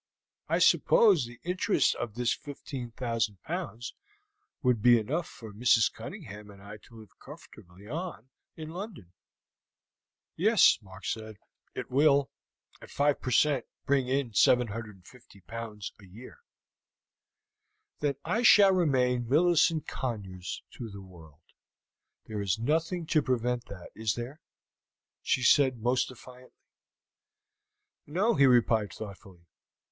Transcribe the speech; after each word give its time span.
I 0.47 0.57
suppose 0.57 1.27
the 1.27 1.39
interest 1.43 1.93
of 1.93 2.15
this 2.15 2.33
15,000 2.33 3.37
pounds 3.43 3.93
would 4.63 4.81
be 4.81 4.97
enough 4.97 5.27
for 5.29 5.53
Mrs. 5.53 5.93
Cunningham 5.93 6.49
and 6.49 6.59
I 6.59 6.77
to 6.85 6.95
live 6.95 7.19
comfortably 7.19 7.87
on 7.87 8.31
in 8.55 8.71
London?" 8.71 9.13
"Yes," 10.35 10.79
Mark 10.81 11.05
said; 11.05 11.37
"it 11.75 11.91
will, 11.91 12.31
at 12.81 12.89
5 12.89 13.21
per 13.21 13.29
cent, 13.29 13.67
bring 13.85 14.07
in 14.07 14.33
750 14.33 15.39
pounds 15.41 15.93
a 15.99 16.05
year." 16.07 16.39
"Then 17.99 18.15
I 18.25 18.41
shall 18.41 18.73
remain 18.73 19.29
Millicent 19.29 19.87
Conyers 19.87 20.63
to 20.77 20.89
the 20.89 21.03
world. 21.03 21.43
There 22.25 22.41
is 22.41 22.57
nothing 22.57 23.05
to 23.05 23.21
prevent 23.21 23.65
that, 23.65 23.91
is 23.93 24.15
there?" 24.15 24.41
she 25.21 25.43
said 25.43 25.73
almost 25.75 26.07
defiantly. 26.07 26.57
"No," 28.07 28.33
he 28.33 28.47
replied 28.47 28.91
thoughtfully. 28.93 29.45